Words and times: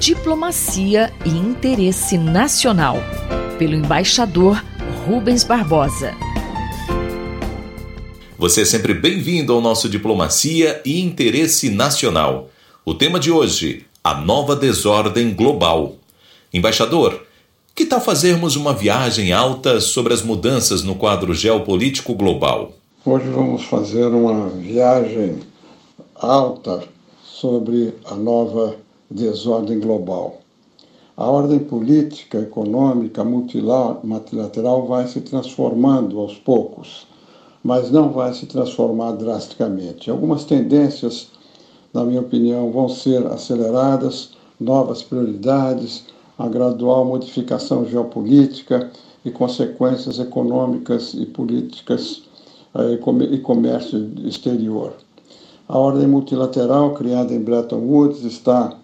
Diplomacia 0.00 1.12
e 1.24 1.28
Interesse 1.28 2.18
Nacional, 2.18 2.96
pelo 3.60 3.74
embaixador 3.74 4.60
Rubens 5.06 5.44
Barbosa. 5.44 6.12
Você 8.36 8.62
é 8.62 8.64
sempre 8.64 8.92
bem-vindo 8.92 9.52
ao 9.52 9.60
nosso 9.60 9.88
Diplomacia 9.88 10.82
e 10.84 11.00
Interesse 11.00 11.70
Nacional. 11.70 12.50
O 12.84 12.92
tema 12.92 13.20
de 13.20 13.30
hoje: 13.30 13.86
a 14.02 14.16
nova 14.16 14.56
desordem 14.56 15.32
global. 15.32 15.94
Embaixador, 16.52 17.24
que 17.72 17.86
tal 17.86 18.00
fazermos 18.00 18.56
uma 18.56 18.74
viagem 18.74 19.32
alta 19.32 19.80
sobre 19.80 20.12
as 20.12 20.22
mudanças 20.22 20.82
no 20.82 20.96
quadro 20.96 21.32
geopolítico 21.32 22.12
global? 22.14 22.72
Hoje 23.04 23.28
vamos 23.28 23.62
fazer 23.62 24.06
uma 24.06 24.48
viagem 24.48 25.38
alta 26.16 26.93
sobre 27.40 27.92
a 28.04 28.14
nova 28.14 28.76
desordem 29.10 29.80
global. 29.80 30.38
A 31.16 31.28
ordem 31.28 31.58
política, 31.58 32.38
econômica, 32.38 33.24
multilateral 33.24 34.86
vai 34.86 35.08
se 35.08 35.20
transformando 35.20 36.20
aos 36.20 36.38
poucos, 36.38 37.08
mas 37.62 37.90
não 37.90 38.10
vai 38.10 38.32
se 38.34 38.46
transformar 38.46 39.12
drasticamente. 39.12 40.08
Algumas 40.08 40.44
tendências, 40.44 41.28
na 41.92 42.04
minha 42.04 42.20
opinião, 42.20 42.70
vão 42.70 42.88
ser 42.88 43.26
aceleradas, 43.26 44.30
novas 44.60 45.02
prioridades, 45.02 46.04
a 46.38 46.46
gradual 46.48 47.04
modificação 47.04 47.84
geopolítica 47.84 48.92
e 49.24 49.30
consequências 49.32 50.20
econômicas 50.20 51.14
e 51.14 51.26
políticas 51.26 52.22
eh, 52.76 52.98
e 53.32 53.38
comércio 53.38 54.12
exterior. 54.24 54.92
A 55.66 55.78
ordem 55.78 56.06
multilateral 56.06 56.92
criada 56.92 57.32
em 57.32 57.40
Bretton 57.40 57.78
Woods 57.78 58.22
está 58.22 58.74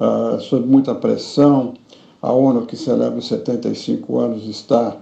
uh, 0.00 0.40
sob 0.40 0.66
muita 0.66 0.92
pressão. 0.92 1.74
A 2.20 2.32
ONU, 2.32 2.66
que 2.66 2.76
celebra 2.76 3.20
75 3.20 4.18
anos, 4.18 4.48
está 4.48 4.96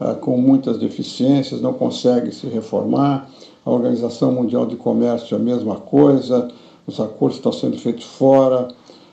uh, 0.00 0.14
com 0.14 0.38
muitas 0.38 0.78
deficiências, 0.78 1.60
não 1.60 1.74
consegue 1.74 2.32
se 2.32 2.46
reformar. 2.46 3.28
A 3.66 3.70
Organização 3.70 4.32
Mundial 4.32 4.64
de 4.64 4.76
Comércio, 4.76 5.36
a 5.36 5.40
mesma 5.40 5.76
coisa. 5.76 6.48
Os 6.86 6.98
acordos 6.98 7.36
estão 7.36 7.52
sendo 7.52 7.76
feitos 7.76 8.04
fora 8.04 8.68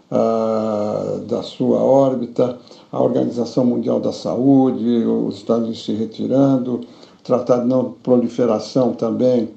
uh, 0.10 1.20
da 1.26 1.44
sua 1.44 1.80
órbita. 1.80 2.58
A 2.90 3.02
Organização 3.02 3.66
Mundial 3.66 4.00
da 4.00 4.14
Saúde, 4.14 5.04
os 5.04 5.36
Estados 5.36 5.64
Unidos 5.64 5.84
se 5.84 5.92
retirando. 5.92 6.76
O 6.76 7.24
Tratado 7.24 7.64
de 7.64 7.68
Não 7.68 7.92
Proliferação 8.02 8.94
também 8.94 9.50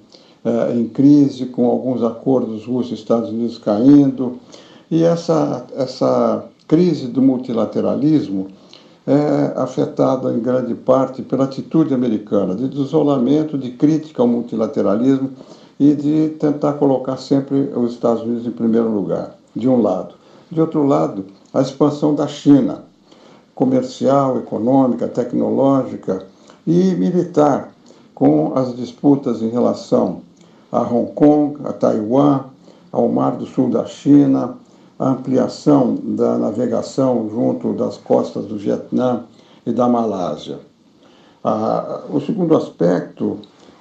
em 0.75 0.89
crise, 0.89 1.47
com 1.47 1.67
alguns 1.67 2.03
acordos 2.03 2.67
Rússia 2.67 2.95
e 2.95 2.99
Estados 2.99 3.31
Unidos 3.31 3.59
caindo. 3.59 4.39
E 4.91 5.03
essa, 5.03 5.67
essa 5.77 6.45
crise 6.67 7.07
do 7.07 7.23
multilateralismo 7.23 8.49
é 9.07 9.55
afetada 9.57 10.33
em 10.35 10.39
grande 10.39 10.75
parte 10.75 11.23
pela 11.23 11.45
atitude 11.45 11.95
americana 11.95 12.55
de 12.55 12.65
isolamento, 12.79 13.57
de 13.57 13.71
crítica 13.71 14.21
ao 14.21 14.29
multilateralismo 14.29 15.31
e 15.81 15.95
de 15.95 16.29
tentar 16.39 16.75
colocar 16.75 17.17
sempre 17.17 17.71
os 17.75 17.93
Estados 17.93 18.23
Unidos 18.23 18.47
em 18.47 18.51
primeiro 18.51 18.91
lugar, 18.91 19.35
de 19.57 19.67
um 19.67 19.81
lado. 19.81 20.15
De 20.51 20.61
outro 20.61 20.87
lado, 20.87 21.25
a 21.55 21.63
expansão 21.63 22.15
da 22.15 22.27
China, 22.27 22.85
comercial, 23.55 24.39
econômica, 24.39 25.09
tecnológica 25.09 26.27
e 26.67 26.95
militar, 26.95 27.73
com 28.15 28.53
as 28.57 28.77
disputas 28.77 29.41
em 29.41 29.49
relação 29.49 30.23
a 30.71 30.83
Hong 30.83 31.13
Kong, 31.15 31.59
a 31.65 31.73
Taiwan, 31.73 32.45
ao 32.93 33.09
Mar 33.09 33.37
do 33.37 33.47
Sul 33.47 33.71
da 33.71 33.87
China, 33.87 34.57
a 34.99 35.11
ampliação 35.11 35.97
da 36.03 36.37
navegação 36.39 37.29
junto 37.31 37.73
das 37.73 37.97
costas 37.97 38.47
do 38.47 38.57
Vietnã 38.57 39.25
e 39.65 39.73
da 39.73 39.89
Malásia. 39.89 40.59
O 42.11 42.21
segundo 42.21 42.57
aspecto 42.57 43.39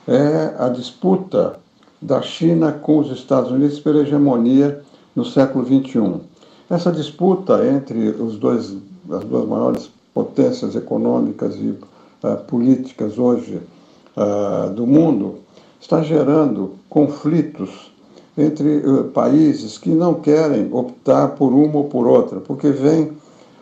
é 0.07 0.55
a 0.57 0.69
disputa 0.69 1.59
da 2.01 2.21
China 2.21 2.71
com 2.71 2.99
os 2.99 3.11
Estados 3.11 3.51
Unidos 3.51 3.79
pela 3.79 4.01
hegemonia 4.01 4.81
no 5.15 5.25
século 5.25 5.65
XXI. 5.65 6.21
Essa 6.69 6.91
disputa 6.91 7.65
entre 7.65 8.09
os 8.09 8.37
dois, 8.37 8.75
as 9.09 9.23
duas 9.23 9.47
maiores 9.47 9.89
potências 10.13 10.75
econômicas 10.75 11.55
e 11.55 11.69
uh, 11.69 12.37
políticas 12.47 13.17
hoje 13.17 13.61
uh, 14.15 14.69
do 14.73 14.85
mundo 14.85 15.39
está 15.79 16.01
gerando 16.01 16.75
conflitos 16.89 17.91
entre 18.37 18.77
uh, 18.77 19.05
países 19.05 19.77
que 19.77 19.89
não 19.89 20.15
querem 20.15 20.69
optar 20.71 21.29
por 21.29 21.51
uma 21.51 21.77
ou 21.77 21.83
por 21.85 22.07
outra, 22.07 22.39
porque 22.39 22.69
vem 22.69 23.11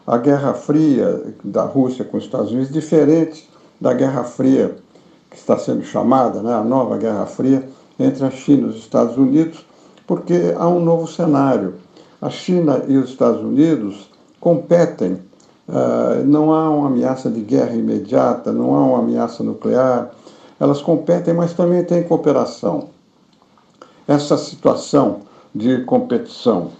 a 0.06 0.18
Guerra 0.18 0.53
Fria 0.53 1.34
da 1.44 1.64
Rússia 1.64 2.06
com 2.06 2.18
os 2.18 2.24
Estados 2.24 2.52
Unidos 2.52 2.72
diferente 2.72 3.50
da 3.80 3.94
Guerra 3.94 4.24
Fria 4.24 4.76
que 5.36 5.42
está 5.42 5.58
sendo 5.58 5.84
chamada, 5.84 6.42
né, 6.42 6.53
a 6.53 6.64
nova 6.64 6.98
Guerra 6.98 7.26
Fria 7.26 7.68
entre 8.00 8.26
a 8.26 8.32
China 8.32 8.68
e 8.68 8.70
os 8.70 8.78
Estados 8.78 9.18
Unidos, 9.18 9.66
porque 10.08 10.53
há 10.58 10.68
um 10.68 10.80
novo 10.80 11.08
cenário. 11.08 11.76
A 12.22 12.30
China 12.30 12.82
e 12.88 12.97
os 12.97 13.09
Estados 13.09 13.42
Unidos 13.42 14.09
competem, 14.40 15.20
uh, 15.68 16.24
não 16.26 16.53
há 16.53 16.70
uma 16.70 16.88
ameaça 16.88 17.30
de 17.30 17.42
guerra 17.42 17.76
imediata, 17.76 18.52
não 18.52 18.74
há 18.76 18.84
uma 18.86 19.00
ameaça 19.00 19.44
nuclear, 19.44 20.12
elas 20.60 20.82
competem, 20.82 21.34
mas 21.34 21.54
também 21.54 21.84
tem 21.84 22.04
cooperação. 22.04 22.90
Essa 24.08 24.38
situação 24.38 25.22
de 25.54 25.84
competição 25.84 26.72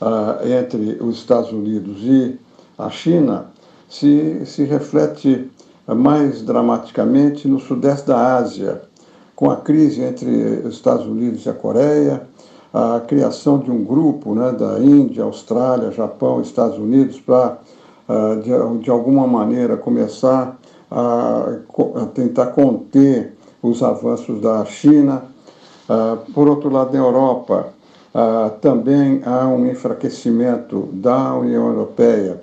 uh, 0.00 0.46
entre 0.46 0.98
os 1.02 1.16
Estados 1.16 1.52
Unidos 1.52 1.98
e 2.02 2.38
a 2.78 2.90
China 2.90 3.46
se, 3.88 4.44
se 4.46 4.64
reflete 4.64 5.50
mais 5.86 6.42
dramaticamente 6.42 7.46
no 7.46 7.60
sudeste 7.60 8.06
da 8.06 8.36
Ásia, 8.36 8.82
com 9.34 9.50
a 9.50 9.56
crise 9.56 10.02
entre 10.02 10.26
os 10.64 10.74
Estados 10.74 11.06
Unidos 11.06 11.44
e 11.44 11.48
a 11.48 11.52
Coreia, 11.52 12.22
a 12.72 13.00
criação 13.00 13.58
de 13.58 13.70
um 13.70 13.84
grupo 13.84 14.34
né, 14.34 14.52
da 14.52 14.78
Índia, 14.78 15.24
Austrália, 15.24 15.90
Japão, 15.90 16.40
Estados 16.40 16.78
Unidos 16.78 17.20
para, 17.20 17.58
uh, 18.08 18.40
de, 18.40 18.82
de 18.82 18.90
alguma 18.90 19.26
maneira, 19.26 19.76
começar 19.76 20.58
a, 20.92 22.02
a 22.02 22.06
tentar 22.06 22.46
conter 22.46 23.34
os 23.62 23.82
avanços 23.82 24.40
da 24.40 24.64
China 24.64 25.32
ah, 25.88 26.16
por 26.32 26.48
outro 26.48 26.70
lado, 26.70 26.92
na 26.92 26.98
Europa, 26.98 27.66
ah, 28.14 28.50
também 28.60 29.20
há 29.26 29.46
um 29.46 29.66
enfraquecimento 29.66 30.88
da 30.92 31.34
União 31.34 31.68
Europeia 31.68 32.40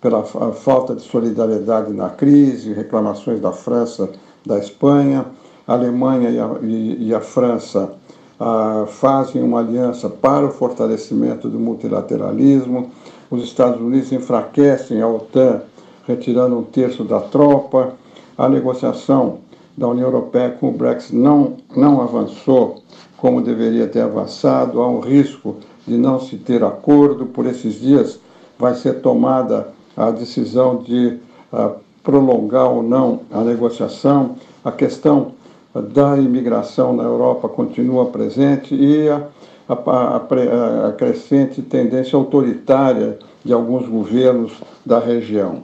pela 0.00 0.22
falta 0.24 0.94
de 0.94 1.02
solidariedade 1.02 1.92
na 1.92 2.10
crise, 2.10 2.72
reclamações 2.72 3.40
da 3.40 3.52
França, 3.52 4.10
da 4.44 4.58
Espanha. 4.58 5.26
A 5.66 5.74
Alemanha 5.74 6.28
e 6.28 6.40
a, 6.40 6.50
e, 6.60 7.08
e 7.08 7.14
a 7.14 7.20
França 7.20 7.92
ah, 8.38 8.84
fazem 8.86 9.42
uma 9.42 9.60
aliança 9.60 10.08
para 10.08 10.46
o 10.46 10.50
fortalecimento 10.50 11.48
do 11.48 11.58
multilateralismo. 11.58 12.90
Os 13.30 13.42
Estados 13.42 13.80
Unidos 13.80 14.12
enfraquecem 14.12 15.00
a 15.00 15.08
OTAN, 15.08 15.62
retirando 16.06 16.58
um 16.58 16.62
terço 16.62 17.04
da 17.04 17.20
tropa. 17.20 17.94
A 18.36 18.48
negociação 18.48 19.38
da 19.76 19.88
União 19.88 20.06
Europeia 20.06 20.50
com 20.50 20.68
o 20.68 20.72
Brexit 20.72 21.14
não, 21.14 21.56
não 21.74 22.00
avançou 22.00 22.82
como 23.16 23.40
deveria 23.40 23.86
ter 23.86 24.00
avançado, 24.00 24.82
há 24.82 24.88
um 24.88 24.98
risco 24.98 25.56
de 25.86 25.96
não 25.96 26.18
se 26.18 26.36
ter 26.36 26.64
acordo. 26.64 27.26
Por 27.26 27.46
esses 27.46 27.80
dias 27.80 28.18
vai 28.58 28.74
ser 28.74 29.00
tomada 29.00 29.68
a 29.96 30.10
decisão 30.10 30.76
de 30.78 31.18
uh, 31.52 31.76
prolongar 32.02 32.68
ou 32.68 32.82
não 32.82 33.20
a 33.30 33.42
negociação. 33.42 34.36
A 34.64 34.72
questão 34.72 35.32
da 35.74 36.18
imigração 36.18 36.92
na 36.94 37.04
Europa 37.04 37.48
continua 37.48 38.06
presente 38.06 38.74
e 38.74 39.08
a, 39.08 39.22
a, 39.68 39.74
a, 39.74 40.88
a 40.88 40.92
crescente 40.92 41.62
tendência 41.62 42.16
autoritária 42.16 43.18
de 43.44 43.52
alguns 43.52 43.88
governos 43.88 44.52
da 44.84 44.98
região. 44.98 45.62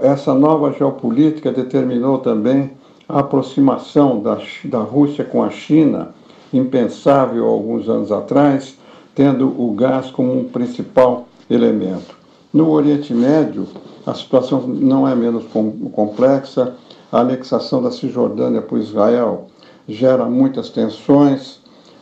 Essa 0.00 0.34
nova 0.34 0.72
geopolítica 0.72 1.50
determinou 1.50 2.18
também 2.18 2.72
a 3.08 3.20
aproximação 3.20 4.20
da, 4.20 4.38
da 4.64 4.80
Rússia 4.80 5.24
com 5.24 5.42
a 5.42 5.50
China 5.50 6.14
impensável 6.52 7.46
alguns 7.46 7.88
anos 7.88 8.12
atrás, 8.12 8.76
tendo 9.14 9.48
o 9.48 9.72
gás 9.72 10.10
como 10.10 10.38
um 10.38 10.44
principal 10.44 11.26
elemento. 11.50 12.16
No 12.52 12.70
Oriente 12.70 13.12
Médio, 13.12 13.66
a 14.06 14.14
situação 14.14 14.66
não 14.66 15.06
é 15.06 15.14
menos 15.14 15.44
complexa. 15.92 16.74
A 17.12 17.20
anexação 17.20 17.82
da 17.82 17.90
Cisjordânia 17.90 18.62
por 18.62 18.78
Israel 18.78 19.48
gera 19.86 20.24
muitas 20.26 20.70
tensões 20.70 21.60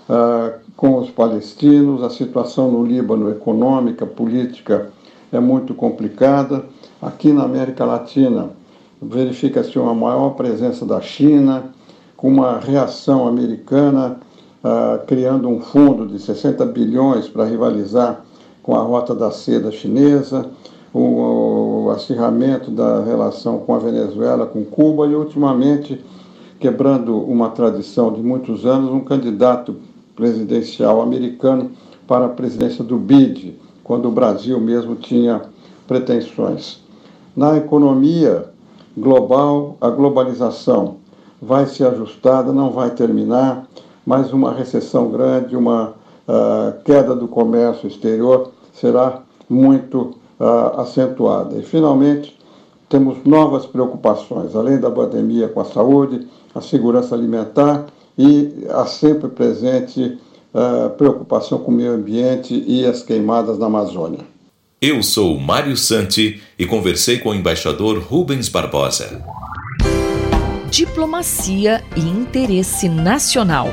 uh, 0.08 0.58
com 0.76 0.99
os 0.99 1.10
palestinos. 1.10 2.02
A 2.02 2.10
situação 2.10 2.70
no 2.70 2.84
Líbano, 2.84 3.31
econômica, 3.31 4.06
política, 4.06 4.90
é 5.32 5.40
muito 5.40 5.75
complicada. 5.75 6.64
Aqui 7.06 7.32
na 7.32 7.44
América 7.44 7.84
Latina, 7.84 8.50
verifica-se 9.00 9.78
uma 9.78 9.94
maior 9.94 10.30
presença 10.30 10.84
da 10.84 11.00
China, 11.00 11.66
com 12.16 12.26
uma 12.26 12.58
reação 12.58 13.28
americana 13.28 14.18
uh, 14.58 15.06
criando 15.06 15.48
um 15.48 15.60
fundo 15.60 16.04
de 16.04 16.18
60 16.18 16.66
bilhões 16.66 17.28
para 17.28 17.44
rivalizar 17.44 18.24
com 18.60 18.74
a 18.74 18.82
Rota 18.82 19.14
da 19.14 19.30
Seda 19.30 19.70
chinesa, 19.70 20.50
o, 20.92 21.84
o 21.84 21.90
acirramento 21.90 22.72
da 22.72 23.04
relação 23.04 23.60
com 23.60 23.76
a 23.76 23.78
Venezuela, 23.78 24.44
com 24.44 24.64
Cuba 24.64 25.06
e, 25.06 25.14
ultimamente, 25.14 26.04
quebrando 26.58 27.16
uma 27.16 27.50
tradição 27.50 28.12
de 28.12 28.20
muitos 28.20 28.66
anos, 28.66 28.90
um 28.90 29.04
candidato 29.04 29.76
presidencial 30.16 31.00
americano 31.00 31.70
para 32.04 32.26
a 32.26 32.30
presidência 32.30 32.82
do 32.82 32.96
BID, 32.96 33.54
quando 33.84 34.08
o 34.08 34.10
Brasil 34.10 34.58
mesmo 34.58 34.96
tinha 34.96 35.42
pretensões. 35.86 36.84
Na 37.36 37.54
economia 37.54 38.46
global, 38.96 39.76
a 39.78 39.90
globalização 39.90 40.96
vai 41.40 41.66
se 41.66 41.84
ajustada, 41.84 42.50
não 42.50 42.70
vai 42.70 42.92
terminar, 42.92 43.66
mas 44.06 44.32
uma 44.32 44.54
recessão 44.54 45.10
grande, 45.10 45.54
uma 45.54 45.90
uh, 46.26 46.82
queda 46.82 47.14
do 47.14 47.28
comércio 47.28 47.86
exterior 47.86 48.52
será 48.72 49.20
muito 49.50 50.14
uh, 50.40 50.80
acentuada. 50.80 51.58
E, 51.58 51.62
finalmente, 51.62 52.38
temos 52.88 53.18
novas 53.26 53.66
preocupações, 53.66 54.56
além 54.56 54.80
da 54.80 54.90
pandemia 54.90 55.46
com 55.46 55.60
a 55.60 55.64
saúde, 55.66 56.26
a 56.54 56.62
segurança 56.62 57.14
alimentar 57.14 57.84
e 58.16 58.66
a 58.70 58.86
sempre 58.86 59.28
presente 59.28 60.18
uh, 60.54 60.88
preocupação 60.96 61.58
com 61.58 61.70
o 61.70 61.74
meio 61.74 61.92
ambiente 61.92 62.64
e 62.66 62.86
as 62.86 63.02
queimadas 63.02 63.58
na 63.58 63.66
Amazônia. 63.66 64.35
Eu 64.78 65.02
sou 65.02 65.40
Mário 65.40 65.75
Santi 65.75 66.43
e 66.58 66.67
conversei 66.67 67.19
com 67.19 67.31
o 67.31 67.34
embaixador 67.34 67.99
Rubens 67.99 68.50
Barbosa. 68.50 69.25
Diplomacia 70.70 71.82
e 71.96 72.00
Interesse 72.00 72.87
Nacional, 72.87 73.69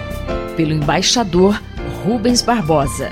pelo 0.55 0.71
embaixador 0.71 1.61
Rubens 2.05 2.41
Barbosa. 2.41 3.11